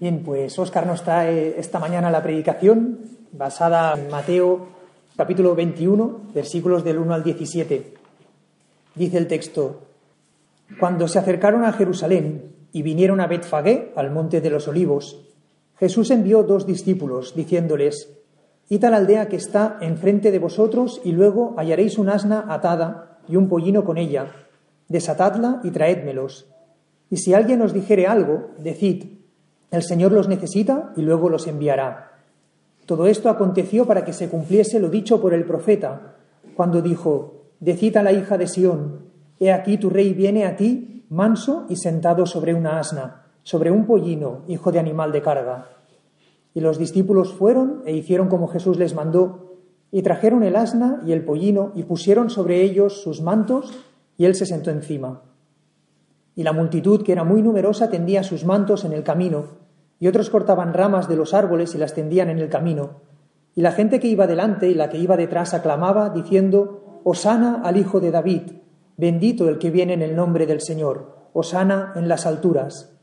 [0.00, 3.00] Bien, pues Óscar nos trae esta mañana la predicación
[3.32, 4.68] basada en Mateo
[5.14, 7.92] capítulo 21, versículos del 1 al 17.
[8.94, 9.82] Dice el texto,
[10.78, 15.20] Cuando se acercaron a Jerusalén y vinieron a Betfagé, al monte de los olivos,
[15.78, 18.08] Jesús envió dos discípulos, diciéndoles,
[18.70, 23.18] Id a la aldea que está enfrente de vosotros y luego hallaréis un asna atada
[23.28, 24.32] y un pollino con ella.
[24.88, 26.46] Desatadla y traédmelos.
[27.10, 29.19] Y si alguien os dijere algo, decid,
[29.70, 32.12] el Señor los necesita y luego los enviará.
[32.86, 36.16] Todo esto aconteció para que se cumpliese lo dicho por el profeta,
[36.56, 41.04] cuando dijo, Decid a la hija de Sión, He aquí tu rey viene a ti,
[41.08, 45.68] manso y sentado sobre una asna, sobre un pollino, hijo de animal de carga.
[46.52, 49.56] Y los discípulos fueron e hicieron como Jesús les mandó,
[49.92, 53.72] y trajeron el asna y el pollino y pusieron sobre ellos sus mantos,
[54.16, 55.22] y él se sentó encima.
[56.34, 59.59] Y la multitud, que era muy numerosa, tendía sus mantos en el camino,
[60.00, 63.02] y otros cortaban ramas de los árboles y las tendían en el camino.
[63.54, 67.76] Y la gente que iba delante y la que iba detrás aclamaba, diciendo, Osana al
[67.76, 68.42] Hijo de David,
[68.96, 72.96] bendito el que viene en el nombre del Señor, Osana en las alturas.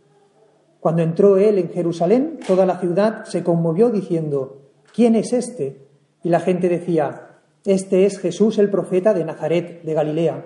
[0.80, 5.88] Cuando entró él en Jerusalén, toda la ciudad se conmovió diciendo, ¿quién es este?
[6.24, 10.46] Y la gente decía, este es Jesús el profeta de Nazaret, de Galilea.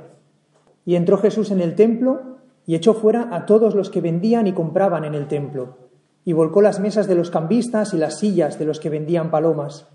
[0.83, 4.53] Y entró Jesús en el templo y echó fuera a todos los que vendían y
[4.53, 5.80] compraban en el templo
[6.23, 9.87] y volcó las mesas de los cambistas y las sillas de los que vendían palomas,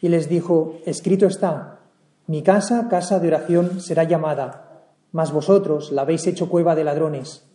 [0.00, 1.80] y les dijo, Escrito está,
[2.26, 7.48] mi casa, casa de oración, será llamada, mas vosotros la habéis hecho cueva de ladrones.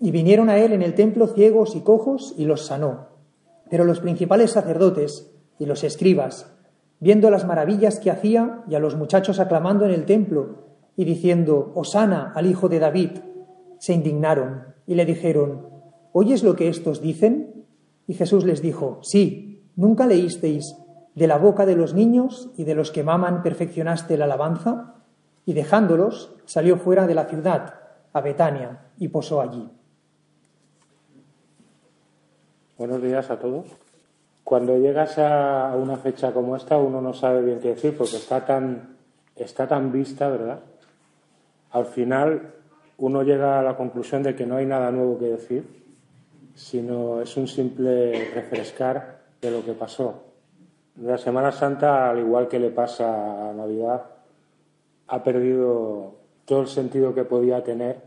[0.00, 3.08] Y vinieron a él en el templo ciegos y cojos, y los sanó.
[3.70, 6.52] Pero los principales sacerdotes y los escribas,
[7.00, 10.58] viendo las maravillas que hacía y a los muchachos aclamando en el templo
[10.96, 13.10] y diciendo, Osana al hijo de David,
[13.78, 15.71] se indignaron y le dijeron,
[16.12, 17.64] ¿oyes lo que estos dicen?
[18.06, 20.76] Y Jesús les dijo, sí, ¿nunca leísteis,
[21.14, 24.94] de la boca de los niños y de los que maman perfeccionaste la alabanza?
[25.44, 27.74] Y dejándolos, salió fuera de la ciudad,
[28.12, 29.68] a Betania, y posó allí.
[32.78, 33.66] Buenos días a todos.
[34.44, 38.44] Cuando llegas a una fecha como esta, uno no sabe bien qué decir porque está
[38.44, 38.96] tan,
[39.36, 40.60] está tan vista, ¿verdad?
[41.70, 42.52] Al final,
[42.98, 45.81] uno llega a la conclusión de que no hay nada nuevo que decir
[46.54, 50.24] sino es un simple refrescar de lo que pasó.
[51.00, 54.02] La Semana Santa, al igual que le pasa a Navidad,
[55.08, 56.14] ha perdido
[56.44, 58.02] todo el sentido que podía tener,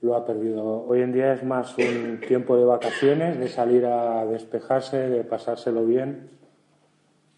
[0.00, 0.84] lo ha perdido.
[0.86, 5.84] Hoy en día es más un tiempo de vacaciones, de salir a despejarse, de pasárselo
[5.84, 6.30] bien.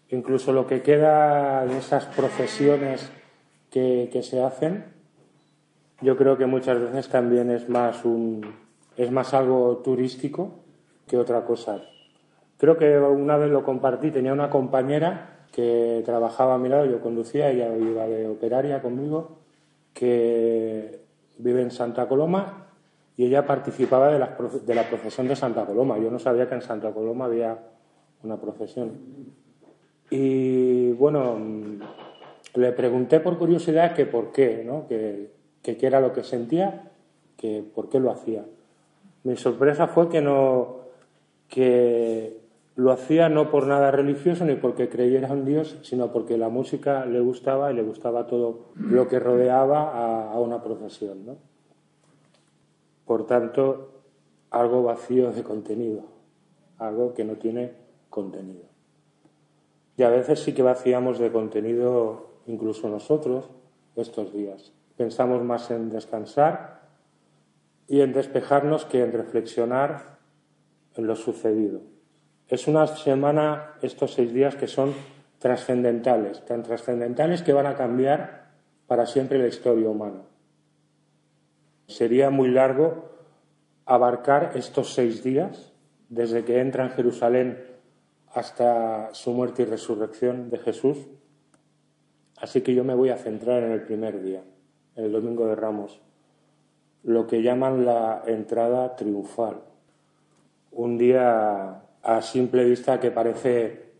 [0.09, 3.11] Incluso lo que queda de esas procesiones
[3.71, 4.85] que, que se hacen,
[6.01, 8.64] yo creo que muchas veces también es más un,
[8.97, 10.51] es más algo turístico
[11.07, 11.81] que otra cosa.
[12.57, 17.01] Creo que una vez lo compartí, tenía una compañera que trabajaba a mi lado, yo
[17.01, 19.37] conducía, ella iba de operaria conmigo,
[19.93, 21.01] que
[21.37, 22.67] vive en Santa Coloma
[23.17, 25.97] y ella participaba de la, de la procesión de Santa Coloma.
[25.97, 27.57] Yo no sabía que en Santa Coloma había
[28.23, 28.91] una procesión.
[30.09, 31.37] Y bueno,
[32.53, 34.87] le pregunté por curiosidad que por qué, ¿no?
[34.87, 36.91] que, que qué era lo que sentía,
[37.37, 38.43] que por qué lo hacía.
[39.25, 40.85] Mi sorpresa fue que no
[41.49, 42.39] que
[42.75, 47.05] lo hacía no por nada religioso ni porque creyera en Dios, sino porque la música
[47.07, 51.25] le gustaba y le gustaba todo lo que rodeaba a, una procesión.
[51.25, 51.37] ¿no?
[53.05, 54.03] Por tanto,
[54.51, 56.03] algo vacío de contenido,
[56.77, 57.73] algo que no tiene
[58.11, 58.65] contenido.
[59.97, 63.49] Y a veces sí que vaciamos de contenido incluso nosotros
[63.95, 64.71] estos días.
[64.97, 66.84] Pensamos más en descansar
[67.87, 70.17] y en despejarnos que en reflexionar
[70.95, 71.81] en lo sucedido.
[72.47, 74.93] Es una semana, estos seis días, que son
[75.39, 78.51] trascendentales, tan trascendentales que van a cambiar
[78.87, 80.23] para siempre la historia humana.
[81.87, 83.11] Sería muy largo
[83.85, 85.73] abarcar estos seis días,
[86.09, 87.63] desde que entra en Jerusalén
[88.33, 90.97] hasta su muerte y resurrección de Jesús.
[92.37, 94.43] Así que yo me voy a centrar en el primer día,
[94.95, 96.01] en el Domingo de Ramos
[97.05, 99.61] lo que llaman la entrada triunfal.
[100.71, 103.93] Un día a simple vista que parece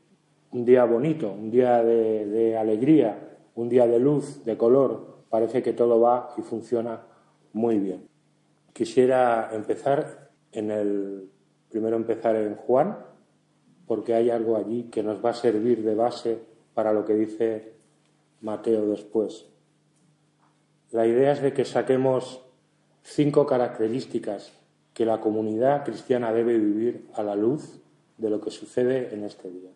[0.52, 5.24] un día bonito, un día de, alegría, un día de luz, de color.
[5.30, 7.04] Parece que todo va y funciona
[7.54, 8.07] muy bien.
[8.74, 11.30] Quisiera empezar en el
[11.69, 12.98] primero empezar en Juan,
[13.86, 16.40] porque hay algo allí que nos va a servir de base
[16.74, 17.74] para lo que dice
[18.42, 19.48] Mateo después.
[20.92, 22.45] La idea es de que saquemos
[23.06, 24.52] cinco características
[24.94, 27.80] que la comunidad cristiana debe vivir a la luz
[28.18, 29.69] de lo que sucede en este día.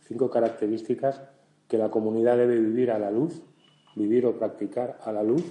[0.00, 1.22] Cinco características
[1.68, 3.40] que la comunidad debe vivir a la luz,
[3.94, 5.44] vivir o practicar a la luz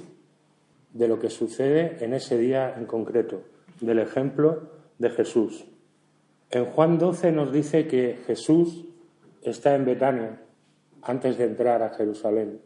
[0.93, 3.43] de lo que sucede en ese día en concreto,
[3.79, 4.69] del ejemplo
[4.99, 5.65] de Jesús.
[6.49, 8.85] En Juan 12 nos dice que Jesús
[9.41, 10.41] está en Betania
[11.01, 12.59] antes de entrar a Jerusalén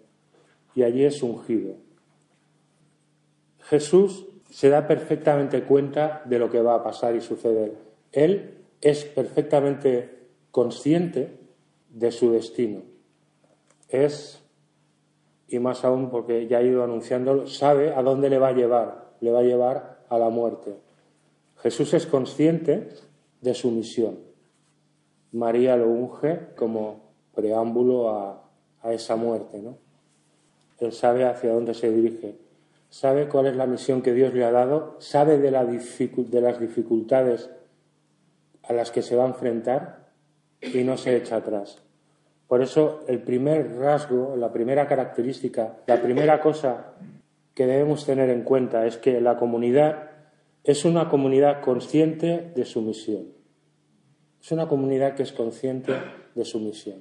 [0.73, 1.75] y allí es ungido.
[3.59, 7.73] Jesús se da perfectamente cuenta de lo que va a pasar y suceder.
[8.11, 10.09] Él es perfectamente
[10.51, 11.37] consciente
[11.89, 12.81] de su destino.
[13.89, 14.41] Es,
[15.47, 19.05] y más aún porque ya ha ido anunciándolo, sabe a dónde le va a llevar.
[19.21, 20.75] Le va a llevar a la muerte.
[21.57, 22.89] Jesús es consciente
[23.41, 24.19] de su misión.
[25.31, 27.01] María lo unge como
[27.33, 28.41] preámbulo a,
[28.85, 29.59] esa muerte.
[29.61, 29.77] ¿no?
[30.79, 32.44] Él sabe hacia dónde se dirige
[32.95, 37.49] sabe cuál es la misión que Dios le ha dado, sabe de, las dificultades
[38.63, 40.11] a las que se va a enfrentar
[40.61, 41.83] y no se echa atrás.
[42.47, 46.93] Por eso el primer rasgo, la primera característica, la primera cosa
[47.53, 50.11] que debemos tener en cuenta es que la comunidad
[50.63, 53.25] es una comunidad consciente de su misión.
[54.41, 55.91] Es una comunidad que es consciente
[56.33, 56.99] de su misión.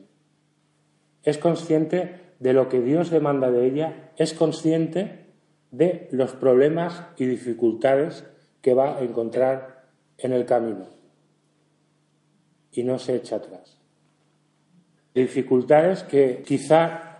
[1.22, 5.23] Es consciente de lo que Dios demanda de ella, es consciente
[5.76, 8.24] de los problemas y dificultades
[8.62, 9.86] que va a encontrar
[10.18, 10.86] en el camino
[12.70, 13.78] y no se echa atrás.
[15.14, 17.18] Dificultades que quizá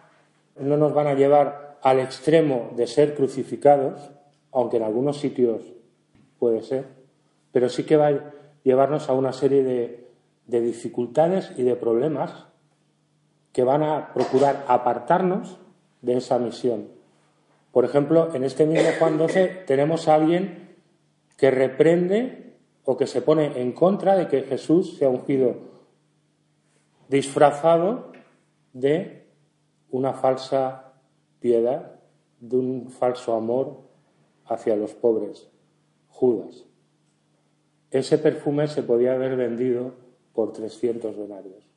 [0.59, 4.11] no nos van a llevar al extremo de ser crucificados,
[4.53, 5.63] aunque en algunos sitios
[6.39, 6.87] puede ser,
[7.51, 10.09] pero sí que va a llevarnos a una serie de,
[10.47, 12.47] de dificultades y de problemas
[13.53, 15.59] que van a procurar apartarnos
[16.03, 16.95] de esa misión
[17.75, 20.77] por ejemplo, en este mismo Juan 12 tenemos a alguien
[21.37, 22.55] que reprende
[22.85, 25.57] o que se pone en contra de que Jesús sea ungido
[27.09, 28.13] disfrazado
[28.75, 29.27] de
[29.91, 30.93] una falsa
[31.41, 31.97] piedad,
[32.39, 33.81] de un falso amor
[34.47, 35.49] hacia los pobres,
[36.07, 36.67] Judas.
[37.91, 39.95] Ese perfume se podía haber vendido
[40.33, 41.69] por 300 denarios.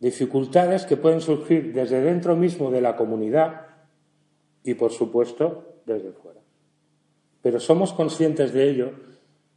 [0.00, 3.75] Dificultades que pueden surgir desde dentro mismo de la comunidad
[4.66, 6.40] y, por supuesto, desde fuera.
[7.40, 8.90] Pero somos conscientes de ello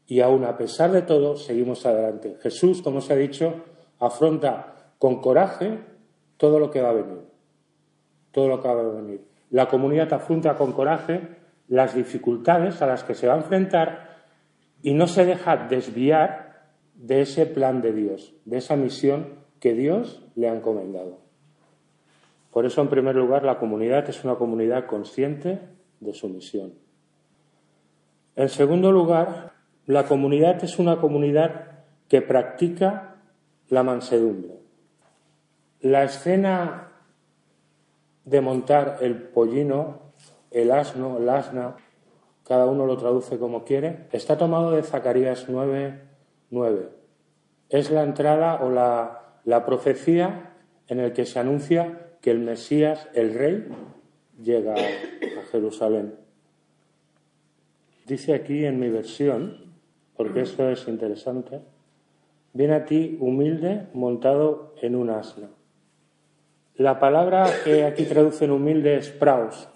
[0.05, 2.37] y aún a pesar de todo seguimos adelante.
[2.41, 3.55] Jesús, como se ha dicho,
[3.99, 5.79] afronta con coraje
[6.37, 7.21] todo lo que va a venir.
[8.31, 9.25] Todo lo que va a venir.
[9.49, 11.21] La comunidad afronta con coraje
[11.67, 14.09] las dificultades a las que se va a enfrentar
[14.83, 20.23] y no se deja desviar de ese plan de Dios, de esa misión que Dios
[20.35, 21.28] le ha encomendado.
[22.51, 25.59] Por eso, en primer lugar, la comunidad es una comunidad consciente
[25.99, 26.73] de su misión.
[28.35, 29.53] En segundo lugar,
[29.85, 33.15] la comunidad es una comunidad que practica
[33.69, 34.59] la mansedumbre.
[35.81, 36.91] La escena
[38.25, 40.11] de montar el pollino,
[40.51, 41.75] el asno, el asna,
[42.43, 46.01] cada uno lo traduce como quiere, está tomado de Zacarías 9,
[46.49, 46.89] 9.
[47.69, 50.55] Es la entrada o la, la profecía
[50.87, 53.67] en el que se anuncia que el Mesías, el Rey,
[54.41, 56.15] llega a Jerusalén.
[58.05, 59.73] Dice aquí en mi versión,
[60.17, 61.61] porque esto es interesante,
[62.53, 65.49] viene a ti humilde montado en un asno.
[66.75, 69.69] La palabra que aquí traduce en humilde es praus,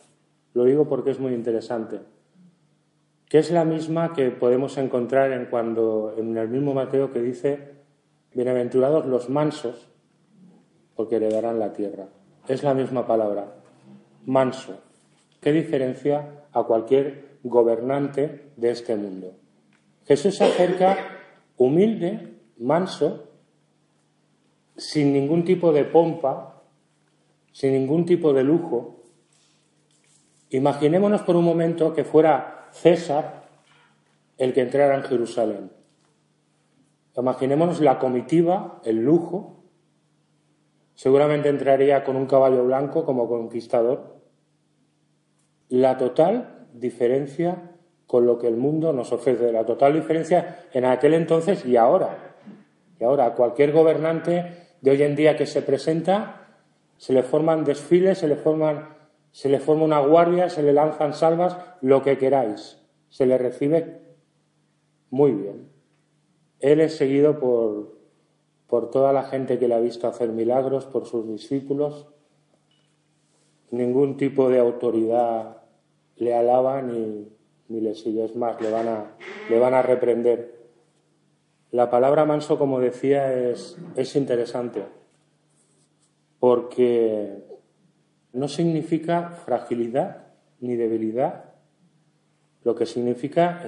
[0.54, 2.00] lo digo porque es muy interesante,
[3.30, 7.74] que es la misma que podemos encontrar en cuando en el mismo Mateo que dice
[8.34, 9.90] bienaventurados los mansos,
[10.96, 12.08] porque heredarán la tierra
[12.48, 13.56] es la misma palabra,
[14.26, 14.80] manso.
[15.42, 19.34] ¿Qué diferencia a cualquier gobernante de este mundo?
[20.06, 20.98] Jesús se acerca
[21.58, 23.30] humilde, manso,
[24.76, 26.62] sin ningún tipo de pompa,
[27.52, 29.02] sin ningún tipo de lujo.
[30.50, 33.44] Imaginémonos por un momento que fuera César
[34.38, 35.72] el que entrara en Jerusalén.
[37.16, 39.63] Imaginémonos la comitiva, el lujo,
[40.96, 44.16] Seguramente entraría con un caballo blanco como conquistador.
[45.70, 47.72] La total diferencia
[48.06, 52.36] con lo que el mundo nos ofrece, la total diferencia en aquel entonces y ahora.
[53.00, 56.48] Y ahora, cualquier gobernante de hoy en día que se presenta,
[56.98, 58.90] se le forman desfiles, se le, forman,
[59.32, 62.80] se le forma una guardia, se le lanzan salvas, lo que queráis.
[63.10, 64.02] Se le recibe
[65.10, 65.70] muy bien.
[66.60, 67.98] Él es seguido por,
[68.74, 72.08] por toda la gente que le ha visto hacer milagros, por sus discípulos.
[73.70, 75.62] Ningún tipo de autoridad
[76.16, 77.32] le alaba ni,
[77.68, 79.16] miles y es más, le van a,
[79.48, 80.60] le van a reprender.
[81.70, 84.84] La palabra manso, como decía, es, es interesante
[86.40, 87.44] porque
[88.32, 90.30] no significa fragilidad
[90.62, 91.54] ni debilidad.
[92.64, 93.68] Lo que significa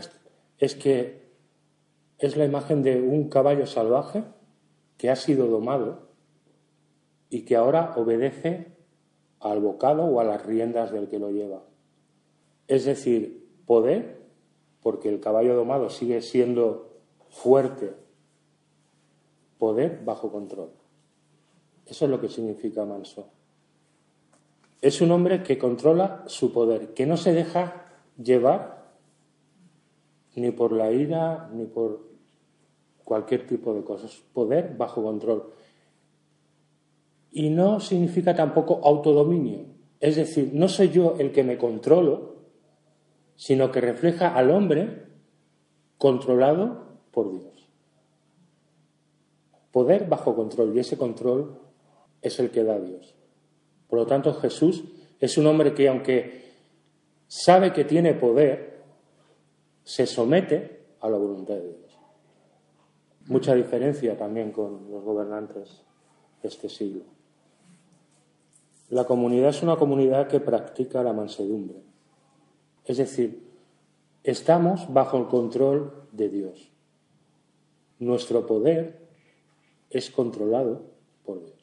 [0.58, 1.30] es, que
[2.18, 4.24] es la imagen de un caballo salvaje
[4.98, 6.10] que ha sido domado
[7.30, 8.68] y que ahora obedece
[9.40, 11.64] al bocado o a las riendas del que lo lleva.
[12.68, 14.22] Es decir, poder,
[14.82, 17.00] porque el caballo domado sigue siendo
[17.30, 17.94] fuerte,
[19.58, 20.72] poder bajo control.
[21.86, 23.30] Eso es lo que significa manso.
[24.82, 27.86] Es un hombre que controla su poder, que no se deja
[28.18, 28.94] llevar
[30.36, 32.15] ni por la ira ni por
[33.06, 34.22] cualquier tipo de cosas.
[34.34, 35.54] Poder bajo control.
[37.32, 39.68] Y no significa tampoco autodominio.
[40.02, 42.36] Es decir, no soy yo el que me controlo,
[43.38, 45.06] sino que refleja al hombre
[45.98, 47.70] controlado por Dios.
[49.72, 50.76] Poder bajo control.
[50.76, 51.58] Y ese control
[52.22, 53.16] es el que da Dios.
[53.88, 54.84] Por lo tanto, Jesús
[55.20, 56.44] es un hombre que, aunque
[57.28, 58.84] sabe que tiene poder,
[59.84, 61.85] se somete a la voluntad de Dios.
[63.28, 65.84] Mucha diferencia también con los gobernantes
[66.42, 67.04] de este siglo.
[68.90, 71.82] La comunidad es una comunidad que practica la mansedumbre.
[72.86, 73.48] Es decir,
[74.24, 76.72] estamos bajo el control de Dios.
[77.98, 79.08] Nuestro poder
[79.90, 80.84] es controlado
[81.26, 81.56] por Dios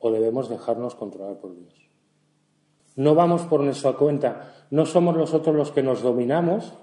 [0.00, 1.74] o debemos dejarnos controlar por Dios.
[2.96, 6.74] No vamos por nuestra cuenta, no somos nosotros los que nos dominamos,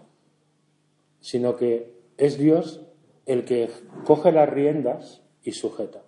[1.20, 2.85] sino que es Dios
[3.25, 3.70] el que
[4.05, 6.01] coge las riendas y sujeta.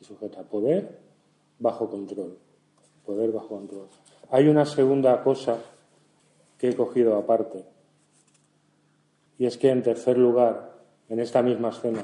[0.00, 1.00] Y sujeta poder
[1.58, 2.38] bajo control.
[3.04, 3.88] Poder bajo control.
[4.30, 5.58] Hay una segunda cosa
[6.58, 7.64] que he cogido aparte.
[9.38, 10.78] Y es que en tercer lugar,
[11.08, 12.02] en esta misma escena,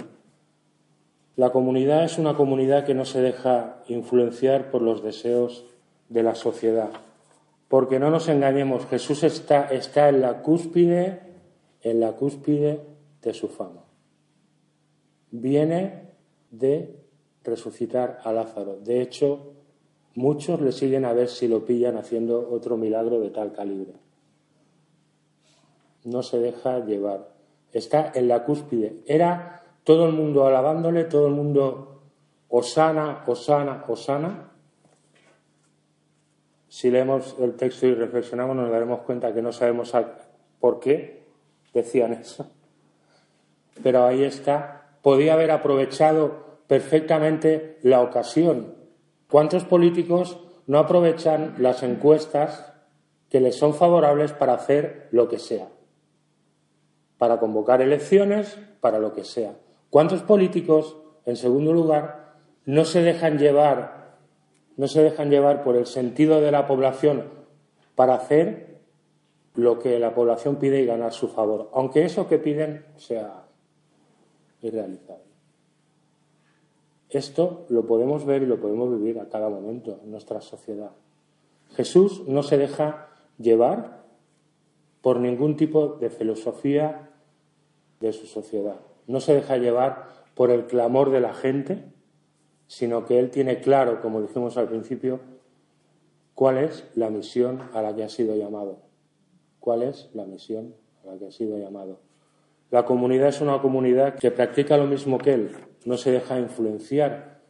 [1.37, 5.67] la comunidad es una comunidad que no se deja influenciar por los deseos
[6.09, 6.91] de la sociedad.
[7.69, 11.21] Porque no nos engañemos, Jesús está, está en la cúspide,
[11.83, 12.81] en la cúspide
[13.21, 13.86] de su fama.
[15.31, 16.11] Viene
[16.51, 16.97] de
[17.45, 18.79] resucitar a Lázaro.
[18.81, 19.53] De hecho,
[20.15, 23.95] muchos le siguen a ver si lo pillan haciendo otro milagro de tal calibre.
[26.05, 27.35] No se deja llevar.
[27.73, 29.03] Está en la cúspide.
[29.07, 32.03] Era todo el mundo alabándole, todo el mundo
[32.49, 34.53] osana, osana, osana.
[36.69, 39.93] Si leemos el texto y reflexionamos nos daremos cuenta que no sabemos
[40.61, 41.25] por qué
[41.73, 42.51] decían eso.
[43.83, 44.76] Pero ahí está.
[45.07, 48.75] Podía haber aprovechado perfectamente la ocasión.
[49.31, 52.73] ¿Cuántos políticos no aprovechan las encuestas
[53.29, 55.69] que les son favorables para hacer lo que sea?
[57.19, 59.55] Para convocar elecciones, para lo que sea.
[59.91, 62.35] ¿Cuántos políticos, en segundo lugar,
[62.65, 64.17] no se dejan llevar,
[64.77, 67.31] no se dejan llevar por el sentido de la población
[67.95, 68.81] para hacer
[69.55, 73.46] lo que la población pide y ganar su favor, aunque eso que piden sea
[74.63, 75.25] irrealizable?
[77.09, 80.91] Esto lo podemos ver y lo podemos vivir a cada momento en nuestra sociedad.
[81.75, 83.09] Jesús no se deja
[83.39, 84.05] llevar
[85.03, 87.11] por ningún tipo de filosofía
[88.01, 91.85] de su sociedad no se deja llevar por el clamor de la gente,
[92.67, 95.21] sino que él tiene claro, como dijimos al principio,
[96.35, 98.81] cuál es la misión a la que ha sido llamado.
[99.61, 102.01] ¿Cuál es la misión a la que ha sido llamado?
[102.71, 107.41] La comunidad es una comunidad que practica lo mismo que él, no se deja influenciar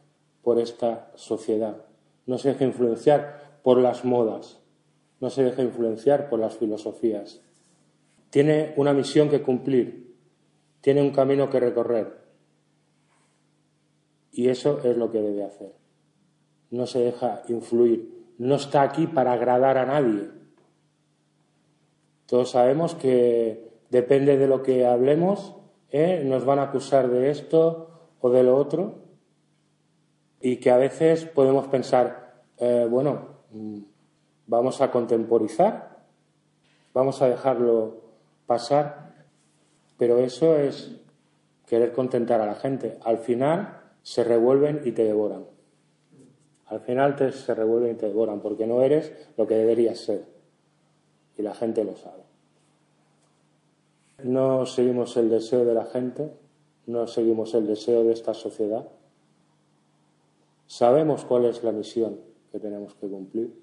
[0.43, 1.85] por esta sociedad,
[2.25, 4.59] no se deja influenciar por las modas,
[5.19, 7.41] no se deja influenciar por las filosofías.
[8.29, 10.15] Tiene una misión que cumplir,
[10.81, 12.27] tiene un camino que recorrer.
[14.31, 15.73] Y eso es lo que debe hacer.
[16.69, 18.35] No se deja influir.
[18.37, 20.29] No está aquí para agradar a nadie.
[22.27, 25.55] Todos sabemos que depende de lo que hablemos,
[25.91, 26.21] ¿eh?
[26.25, 27.89] nos van a acusar de esto
[28.19, 28.95] o de lo otro.
[30.39, 33.79] Y que a veces podemos pensar, eh, bueno, mm,
[34.45, 35.97] vamos a contemporizar,
[36.93, 38.01] vamos a dejarlo
[38.45, 39.07] pasar
[39.97, 40.91] pero eso es
[41.65, 42.97] querer contentar a la gente.
[43.03, 45.45] Al final se revuelven y te devoran.
[46.67, 50.25] Al final te, se revuelven y te devoran porque no eres lo que deberías ser.
[51.37, 52.26] Y la gente lo sabe.
[54.23, 56.31] No seguimos el deseo de la gente,
[56.87, 58.87] no seguimos el deseo de esta sociedad.
[60.65, 62.19] Sabemos cuál es la misión
[62.51, 63.53] que tenemos que cumplir.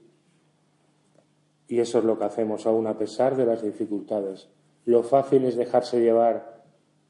[1.67, 4.49] Y eso es lo que hacemos aún a pesar de las dificultades.
[4.85, 6.63] Lo fácil es dejarse llevar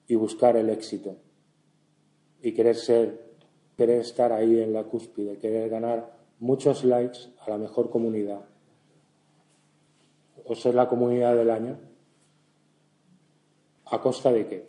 [0.06, 1.16] y buscar el éxito
[2.40, 3.34] y querer ser,
[3.76, 8.42] querer estar ahí en la cúspide, querer ganar muchos likes a la mejor comunidad
[10.44, 11.78] o ser la comunidad del año.
[13.86, 14.66] ¿A costa de qué?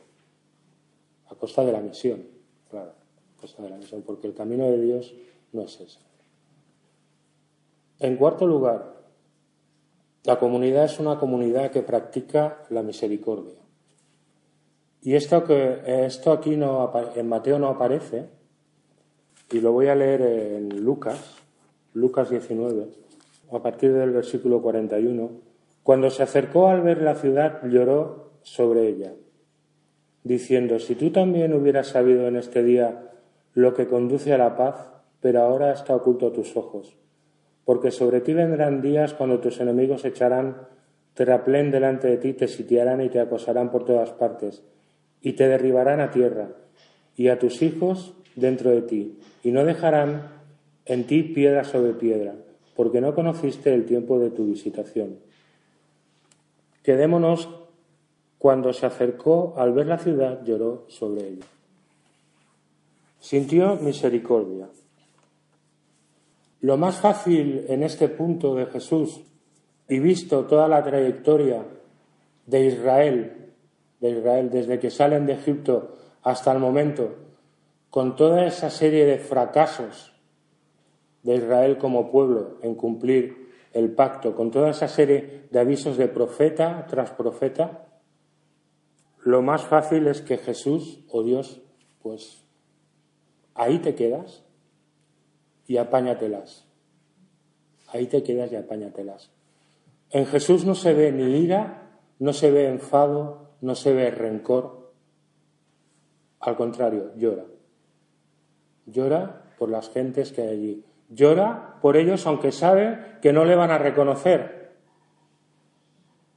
[1.30, 2.24] A costa de la misión,
[2.70, 5.14] claro, a costa de la misión, porque el camino de Dios
[5.54, 6.00] no es ese.
[8.00, 8.96] En cuarto lugar,
[10.24, 13.54] la comunidad es una comunidad que practica la misericordia.
[15.02, 18.28] Y esto, que, esto aquí no, en Mateo no aparece,
[19.52, 21.36] y lo voy a leer en Lucas,
[21.94, 22.88] Lucas 19,
[23.52, 25.30] a partir del versículo 41.
[25.84, 29.12] Cuando se acercó al ver la ciudad, lloró sobre ella,
[30.24, 33.12] diciendo, si tú también hubieras sabido en este día
[33.54, 34.88] lo que conduce a la paz,
[35.20, 36.96] pero ahora está oculto a tus ojos
[37.66, 40.56] porque sobre ti vendrán días cuando tus enemigos echarán
[41.16, 44.64] terraplén delante de ti, te sitiarán y te acosarán por todas partes,
[45.22, 46.50] y te derribarán a tierra,
[47.16, 50.30] y a tus hijos dentro de ti, y no dejarán
[50.86, 52.36] en ti piedra sobre piedra,
[52.76, 55.18] porque no conociste el tiempo de tu visitación.
[56.84, 57.50] Quedémonos
[58.38, 61.46] cuando se acercó al ver la ciudad, lloró sobre ella.
[63.20, 64.70] Sintió misericordia.
[66.62, 69.22] Lo más fácil en este punto de Jesús
[69.88, 71.64] y visto toda la trayectoria
[72.46, 73.52] de Israel,
[74.00, 77.16] de Israel desde que salen de Egipto hasta el momento,
[77.90, 80.14] con toda esa serie de fracasos
[81.24, 86.08] de Israel como pueblo en cumplir el pacto, con toda esa serie de avisos de
[86.08, 87.85] profeta tras profeta,
[89.26, 91.60] lo más fácil es que Jesús o Dios,
[92.04, 92.46] pues
[93.56, 94.46] ahí te quedas
[95.66, 96.68] y apáñatelas.
[97.88, 99.32] Ahí te quedas y apáñatelas.
[100.12, 101.90] En Jesús no se ve ni ira,
[102.20, 104.94] no se ve enfado, no se ve rencor.
[106.40, 107.46] Al contrario, llora.
[108.86, 110.86] Llora por las gentes que hay allí.
[111.10, 114.76] Llora por ellos aunque sabe que no le van a reconocer.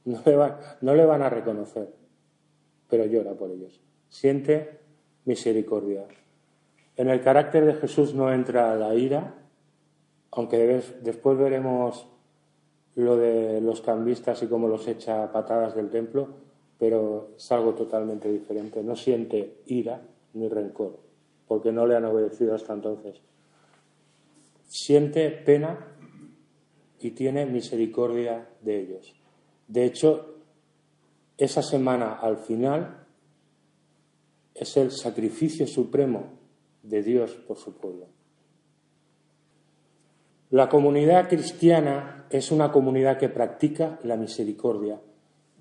[0.05, 1.98] No le, no le van a reconocer,
[2.89, 3.79] pero llora por ellos.
[4.09, 4.79] Siente
[5.25, 6.05] misericordia.
[6.97, 9.35] En el carácter de Jesús no entra la ira,
[10.31, 12.07] aunque después veremos
[12.95, 16.27] lo de los cambistas y cómo los echa patadas del templo,
[16.77, 18.83] pero es algo totalmente diferente.
[18.83, 20.01] No siente ira
[20.33, 20.99] ni rencor,
[21.47, 23.21] porque no le han obedecido hasta entonces.
[24.67, 25.95] Siente pena
[26.99, 29.15] y tiene misericordia de ellos.
[29.67, 30.38] De hecho,
[31.39, 33.05] esa semana al final
[34.53, 36.33] es el sacrificio supremo
[36.83, 38.07] de Dios por su pueblo.
[40.49, 44.99] La comunidad cristiana es una comunidad que practica la misericordia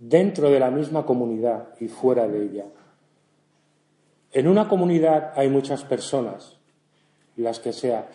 [0.00, 2.64] dentro de la misma comunidad y fuera de ella.
[4.32, 6.58] En una comunidad hay muchas personas,
[7.36, 8.08] las que sea,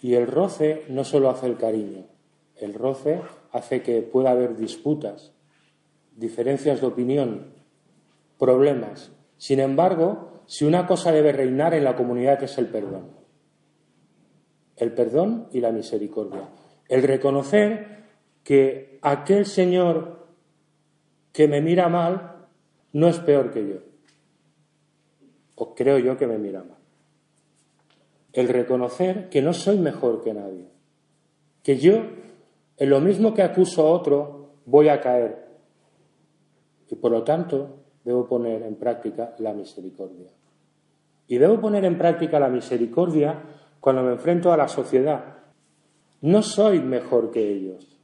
[0.00, 2.06] y el roce no solo hace el cariño,
[2.56, 3.20] el roce
[3.52, 5.32] hace que pueda haber disputas,
[6.16, 7.52] diferencias de opinión,
[8.38, 9.12] problemas.
[9.36, 13.10] Sin embargo, si una cosa debe reinar en la comunidad es el perdón.
[14.76, 16.48] El perdón y la misericordia.
[16.88, 18.04] El reconocer
[18.44, 20.26] que aquel Señor
[21.32, 22.46] que me mira mal
[22.92, 23.76] no es peor que yo.
[25.56, 26.78] O creo yo que me mira mal.
[28.32, 30.68] El reconocer que no soy mejor que nadie.
[31.62, 32.02] Que yo,
[32.76, 35.45] en lo mismo que acuso a otro, voy a caer.
[36.90, 40.30] Y por lo tanto, debo poner en práctica la misericordia.
[41.26, 43.42] Y debo poner en práctica la misericordia
[43.80, 45.38] cuando me enfrento a la sociedad.
[46.20, 47.98] No soy mejor que ellos.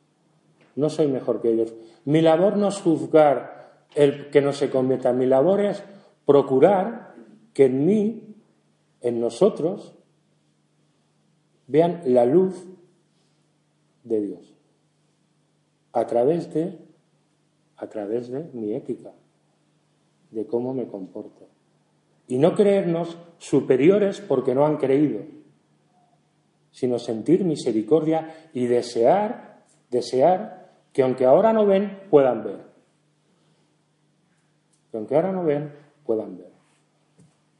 [0.74, 1.74] No soy mejor que ellos.
[2.04, 5.12] Mi labor no es juzgar el que no se convierta.
[5.12, 5.82] Mi labor es
[6.26, 7.14] procurar
[7.54, 8.34] que en mí,
[9.00, 9.94] en nosotros,
[11.66, 12.66] vean la luz
[14.02, 14.54] de Dios
[15.92, 16.78] a través de
[17.82, 19.10] a través de mi ética,
[20.30, 21.48] de cómo me comporto
[22.28, 25.20] y no creernos superiores porque no han creído,
[26.70, 32.60] sino sentir misericordia y desear, desear que aunque ahora no ven, puedan ver.
[34.90, 35.72] Que aunque ahora no ven,
[36.06, 36.52] puedan ver.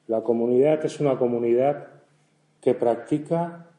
[0.06, 1.88] La comunidad es una comunidad
[2.60, 3.70] que practica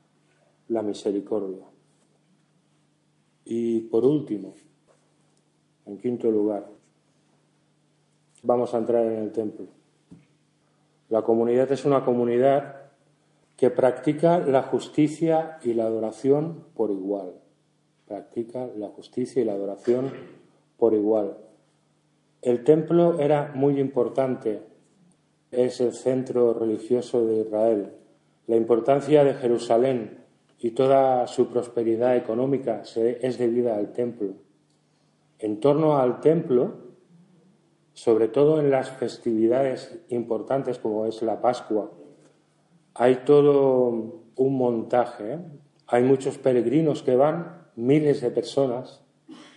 [0.68, 1.66] la misericordia.
[3.46, 4.54] Y por último,
[5.86, 6.68] en quinto lugar,
[8.42, 9.68] vamos a entrar en el templo.
[11.10, 12.84] La comunidad es una comunidad
[13.58, 17.36] que practica la justicia y la adoración por igual.
[18.08, 20.12] practica la justicia y la adoración
[20.78, 21.38] por igual.
[22.42, 24.62] El templo era muy importante,
[25.52, 27.94] es el centro religioso de Israel.
[28.48, 30.20] La importancia de Jerusalén
[30.60, 34.34] y toda su prosperidad económica es debida al templo.
[35.44, 36.72] En torno al templo,
[37.92, 41.92] sobre todo en las festividades importantes como es la Pascua,
[42.94, 43.90] hay todo
[44.38, 45.34] un montaje.
[45.34, 45.40] ¿eh?
[45.88, 49.04] Hay muchos peregrinos que van, miles de personas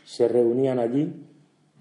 [0.03, 1.25] se reunían allí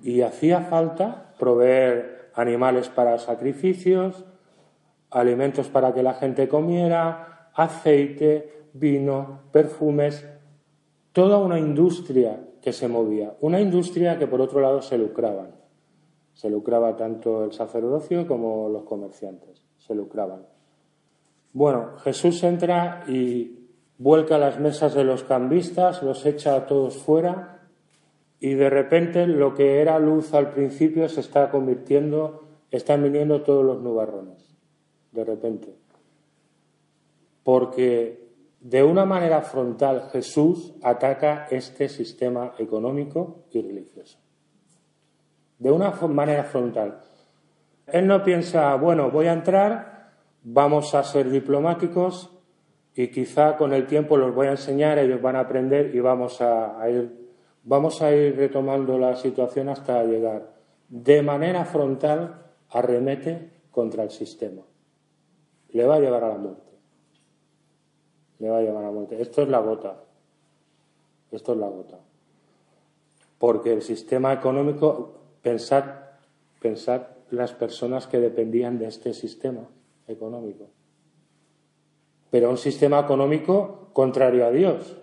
[0.03, 4.23] y hacía falta proveer animales para sacrificios,
[5.09, 10.27] alimentos para que la gente comiera, aceite, vino, perfumes,
[11.11, 15.51] toda una industria que se movía, una industria que por otro lado se lucraban.
[16.33, 20.47] Se lucraba tanto el sacerdocio como los comerciantes, se lucraban.
[21.53, 27.67] Bueno, Jesús entra y vuelca las mesas de los cambistas, los echa a todos fuera
[28.39, 33.63] y de repente lo que era luz al principio se está convirtiendo, están viniendo todos
[33.63, 34.57] los nubarrones,
[35.11, 35.75] de repente.
[37.43, 38.24] Porque
[38.65, 44.17] de una manera frontal Jesús ataca este sistema económico y religioso.
[45.59, 46.99] De una manera frontal.
[47.85, 49.95] Él no piensa, bueno, voy a entrar
[50.41, 52.31] vamos a ser diplomáticos
[52.95, 56.41] y quizá con el tiempo los voy a enseñar, ellos van a aprender y vamos
[56.41, 57.31] a, ir,
[57.63, 60.55] vamos a ir retomando la situación hasta llegar
[60.89, 64.63] de manera frontal arremete contra el sistema.
[65.69, 66.64] Le va a llevar a la muerte.
[68.39, 69.21] Le va a llevar a muerte.
[69.21, 69.95] Esto es la gota.
[71.31, 71.99] Esto es la gota.
[73.37, 75.85] Porque el sistema económico, pensad,
[76.59, 79.67] pensad las personas que dependían de este sistema
[80.07, 80.69] económico.
[82.29, 84.97] Pero un sistema económico contrario a Dios.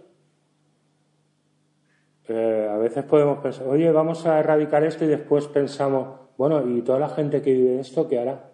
[2.29, 6.83] Eh, a veces podemos pensar, oye, vamos a erradicar esto y después pensamos, bueno, ¿y
[6.83, 8.53] toda la gente que vive de esto qué hará?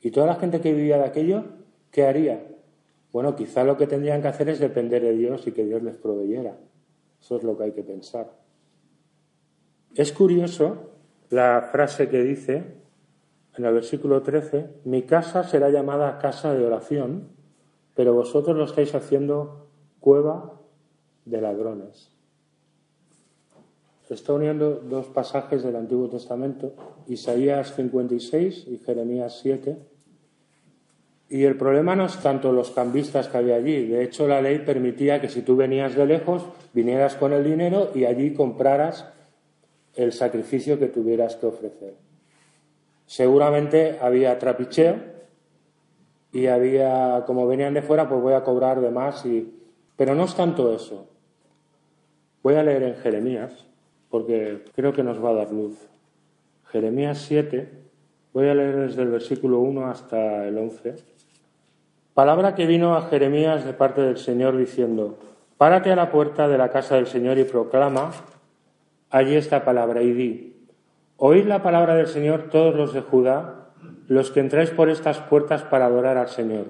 [0.00, 1.44] ¿Y toda la gente que vivía de aquello
[1.90, 2.53] qué haría?
[3.14, 5.96] Bueno, quizá lo que tendrían que hacer es depender de Dios y que Dios les
[5.96, 6.58] proveyera.
[7.22, 8.32] Eso es lo que hay que pensar.
[9.94, 10.90] Es curioso
[11.30, 12.74] la frase que dice
[13.56, 17.28] en el versículo 13, mi casa será llamada casa de oración,
[17.94, 19.68] pero vosotros lo estáis haciendo
[20.00, 20.60] cueva
[21.24, 22.10] de ladrones.
[24.10, 26.74] Está uniendo dos pasajes del Antiguo Testamento,
[27.06, 29.93] Isaías 56 y Jeremías 7.
[31.28, 33.86] Y el problema no es tanto los cambistas que había allí.
[33.86, 37.90] De hecho, la ley permitía que si tú venías de lejos, vinieras con el dinero
[37.94, 39.06] y allí compraras
[39.94, 41.94] el sacrificio que tuvieras que ofrecer.
[43.06, 44.96] Seguramente había trapicheo
[46.32, 49.24] y había, como venían de fuera, pues voy a cobrar de más.
[49.24, 49.54] Y...
[49.96, 51.06] Pero no es tanto eso.
[52.42, 53.52] Voy a leer en Jeremías,
[54.10, 55.78] porque creo que nos va a dar luz.
[56.66, 57.68] Jeremías 7,
[58.32, 61.13] voy a leer desde el versículo 1 hasta el 11.
[62.14, 65.18] Palabra que vino a Jeremías de parte del Señor diciendo,
[65.58, 68.12] Párate a la puerta de la casa del Señor y proclama
[69.10, 70.56] allí esta palabra y di,
[71.16, 73.72] Oíd la palabra del Señor todos los de Judá,
[74.06, 76.66] los que entráis por estas puertas para adorar al Señor.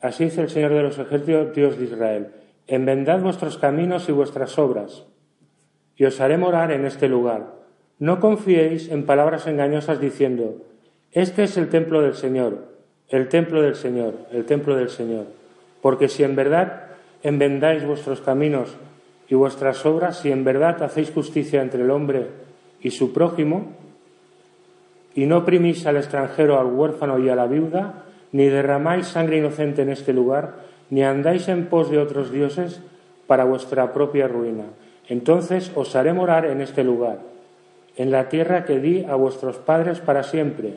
[0.00, 2.32] Así dice el Señor de los ejércitos, Dios de Israel,
[2.66, 5.04] enmendad vuestros caminos y vuestras obras,
[5.94, 7.54] y os haré morar en este lugar.
[8.00, 10.56] No confiéis en palabras engañosas diciendo,
[11.12, 12.69] este es el templo del Señor,
[13.10, 15.26] el templo del Señor, el templo del Señor.
[15.80, 16.86] Porque si en verdad
[17.22, 18.76] enmendáis vuestros caminos
[19.28, 22.26] y vuestras obras, si en verdad hacéis justicia entre el hombre
[22.80, 23.72] y su prójimo,
[25.14, 29.82] y no oprimís al extranjero, al huérfano y a la viuda, ni derramáis sangre inocente
[29.82, 30.54] en este lugar,
[30.88, 32.80] ni andáis en pos de otros dioses
[33.26, 34.64] para vuestra propia ruina.
[35.08, 37.18] Entonces os haré morar en este lugar,
[37.96, 40.74] en la tierra que di a vuestros padres para siempre.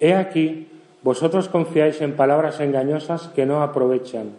[0.00, 0.68] He aquí,
[1.08, 4.36] vosotros confiáis en palabras engañosas que no aprovechan,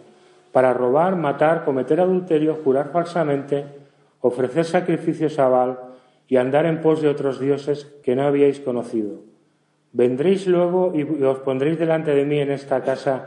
[0.52, 3.66] para robar, matar, cometer adulterio, jurar falsamente,
[4.20, 5.80] ofrecer sacrificios a Baal,
[6.28, 9.18] y andar en pos de otros dioses que no habíais conocido.
[9.90, 13.26] Vendréis luego y os pondréis delante de mí en esta casa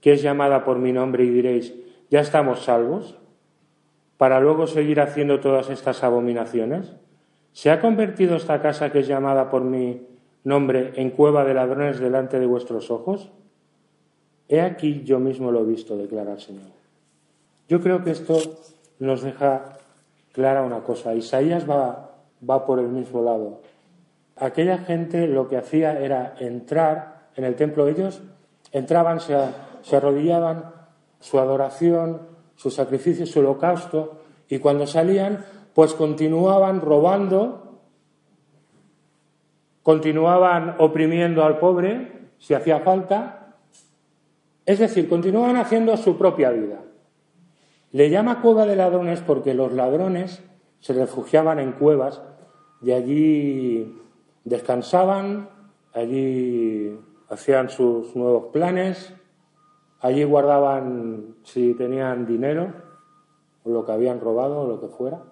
[0.00, 1.74] que es llamada por mi nombre y diréis,
[2.08, 3.18] ¿ya estamos salvos?
[4.16, 6.96] Para luego seguir haciendo todas estas abominaciones.
[7.52, 10.07] ¿Se ha convertido esta casa que es llamada por mi
[10.44, 13.30] nombre en cueva de ladrones delante de vuestros ojos?
[14.48, 16.70] He aquí yo mismo lo he visto, declara el Señor.
[17.68, 18.38] Yo creo que esto
[18.98, 19.78] nos deja
[20.32, 21.14] clara una cosa.
[21.14, 22.08] Isaías va
[22.48, 23.60] va por el mismo lado.
[24.36, 28.20] Aquella gente lo que hacía era entrar en el templo, ellos
[28.72, 29.34] entraban, se,
[29.96, 30.72] arrodillaban,
[31.20, 32.20] su adoración,
[32.56, 34.14] su sacrificio, su holocausto,
[34.50, 37.67] Y cuando salían, pues continuaban robando,
[39.82, 43.56] continuaban oprimiendo al pobre, si hacía falta,
[44.66, 46.80] es decir, continuaban haciendo su propia vida.
[47.90, 50.42] Le llama cueva de ladrones porque los ladrones
[50.80, 52.20] se refugiaban en cuevas
[52.82, 53.98] y allí
[54.44, 55.48] descansaban,
[55.94, 56.98] allí
[57.30, 59.14] hacían sus nuevos planes,
[60.00, 62.72] allí guardaban si tenían dinero
[63.64, 65.22] o lo que habían robado o lo que fuera.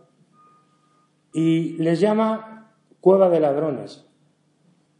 [1.33, 4.06] Y les llama cueva de ladrones.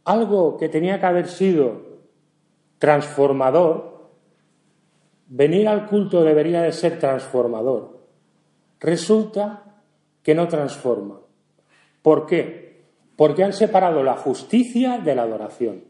[0.07, 1.81] Algo que tenía que haber sido
[2.77, 4.07] transformador,
[5.27, 7.99] venir al culto debería de ser transformador.
[8.79, 9.81] Resulta
[10.23, 11.19] que no transforma.
[12.01, 12.85] ¿Por qué?
[13.17, 15.83] Porque han separado la justicia de la adoración.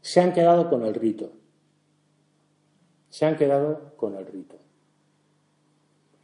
[0.00, 1.32] Se han quedado con el rito.
[3.10, 4.56] Se han quedado con el rito.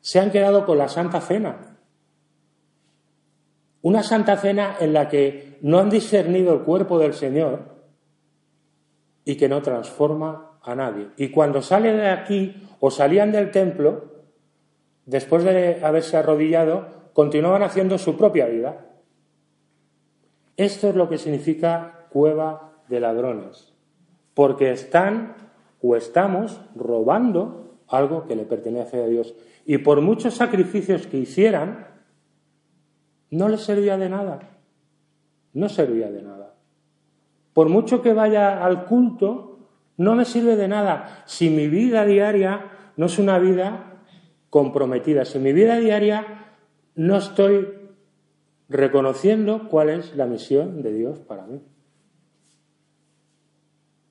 [0.00, 1.75] Se han quedado con la Santa Cena.
[3.86, 7.76] Una Santa Cena en la que no han discernido el cuerpo del Señor
[9.24, 11.10] y que no transforma a nadie.
[11.16, 14.24] Y cuando salen de aquí o salían del templo,
[15.04, 18.88] después de haberse arrodillado, continuaban haciendo su propia vida.
[20.56, 23.72] Esto es lo que significa cueva de ladrones,
[24.34, 25.36] porque están
[25.80, 29.36] o estamos robando algo que le pertenece a Dios.
[29.64, 31.94] Y por muchos sacrificios que hicieran,
[33.30, 34.40] no les servía de nada.
[35.52, 36.54] No servía de nada.
[37.52, 39.58] Por mucho que vaya al culto,
[39.96, 44.02] no me sirve de nada si mi vida diaria no es una vida
[44.50, 45.24] comprometida.
[45.24, 46.54] Si mi vida diaria
[46.94, 47.68] no estoy
[48.68, 51.62] reconociendo cuál es la misión de Dios para mí.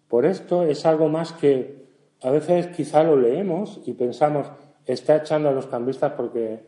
[0.08, 1.86] Por esto es algo más que
[2.21, 4.47] a veces quizá lo leemos y pensamos,
[4.86, 6.63] está echando a los cambistas porque,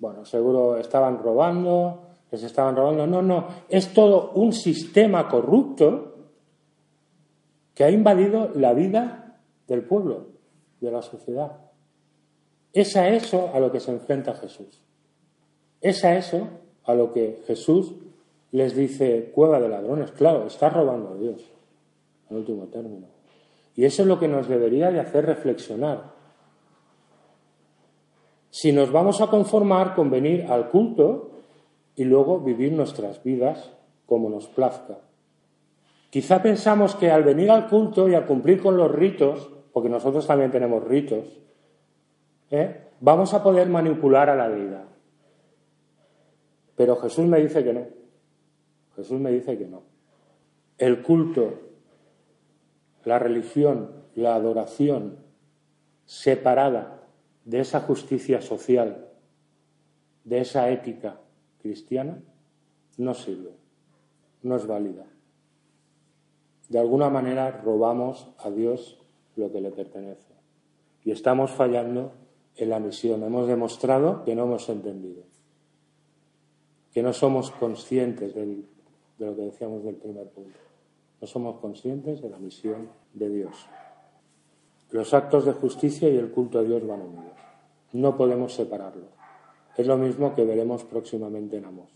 [0.00, 3.06] bueno, seguro estaban robando, les estaban robando.
[3.06, 6.14] No, no, es todo un sistema corrupto
[7.74, 10.28] que ha invadido la vida del pueblo,
[10.80, 11.52] de la sociedad.
[12.72, 14.82] Es a eso a lo que se enfrenta Jesús.
[15.80, 16.48] Es a eso
[16.84, 17.94] a lo que Jesús
[18.52, 20.12] les dice cueva de ladrones.
[20.12, 21.42] Claro, está robando a Dios,
[22.30, 23.06] en último término.
[23.76, 26.19] Y eso es lo que nos debería de hacer reflexionar.
[28.50, 31.30] Si nos vamos a conformar con venir al culto
[31.94, 33.70] y luego vivir nuestras vidas
[34.06, 34.98] como nos plazca.
[36.10, 40.26] Quizá pensamos que al venir al culto y a cumplir con los ritos, porque nosotros
[40.26, 41.24] también tenemos ritos,
[42.50, 42.88] ¿eh?
[43.00, 44.86] vamos a poder manipular a la deidad.
[46.74, 47.86] Pero Jesús me dice que no.
[48.96, 49.82] Jesús me dice que no.
[50.78, 51.60] El culto,
[53.04, 55.18] la religión, la adoración
[56.06, 56.99] separada
[57.50, 59.08] de esa justicia social,
[60.22, 61.20] de esa ética
[61.60, 62.22] cristiana,
[62.96, 63.50] no sirve,
[64.42, 65.04] no es válida.
[66.68, 69.02] De alguna manera robamos a Dios
[69.34, 70.32] lo que le pertenece.
[71.02, 72.12] Y estamos fallando
[72.54, 73.24] en la misión.
[73.24, 75.24] Hemos demostrado que no hemos entendido,
[76.92, 78.62] que no somos conscientes de
[79.18, 80.56] lo que decíamos del primer punto.
[81.20, 83.66] No somos conscientes de la misión de Dios.
[84.92, 87.39] Los actos de justicia y el culto a Dios van unidos.
[87.92, 89.08] No podemos separarlos.
[89.76, 91.90] Es lo mismo que veremos próximamente en Amos.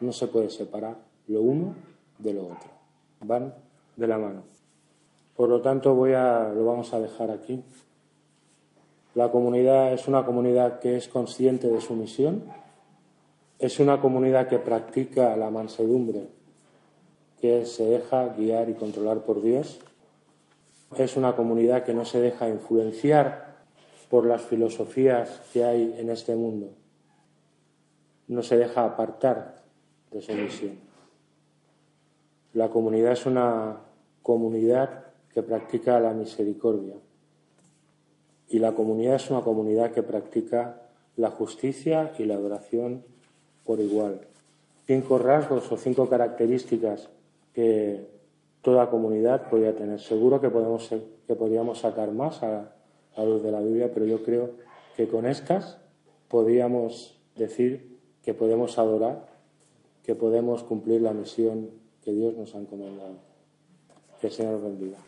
[0.00, 1.74] No se puede separar lo uno
[2.18, 2.70] de lo otro.
[3.20, 3.54] Van
[3.96, 4.42] de la mano.
[5.36, 7.62] Por lo tanto, voy a, lo vamos a dejar aquí.
[9.14, 12.44] La comunidad es una comunidad que es consciente de su misión,
[13.58, 16.28] es una comunidad que practica la mansedumbre,
[17.40, 19.80] que se deja guiar y controlar por Dios,
[20.96, 23.47] es una comunidad que no se deja influenciar
[24.08, 26.70] por las filosofías que hay en este mundo,
[28.28, 29.62] no se deja apartar
[30.10, 30.78] de su misión.
[32.54, 33.80] La comunidad es una
[34.22, 36.94] comunidad que practica la misericordia,
[38.48, 40.82] y la comunidad es una comunidad que practica
[41.16, 43.04] la justicia y la adoración
[43.64, 44.20] por igual.
[44.86, 47.10] Cinco rasgos o cinco características
[47.52, 48.08] que
[48.62, 50.00] toda comunidad podría tener.
[50.00, 52.72] Seguro que, podemos, que podríamos sacar más a,
[53.18, 54.50] a luz de la Biblia, pero yo creo
[54.96, 55.78] que con estas
[56.28, 59.28] podríamos decir que podemos adorar,
[60.04, 61.70] que podemos cumplir la misión
[62.02, 63.16] que Dios nos ha encomendado.
[64.20, 64.98] Que el Señor bendiga.